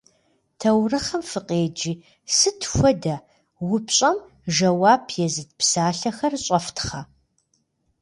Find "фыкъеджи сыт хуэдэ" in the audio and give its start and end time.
1.29-3.15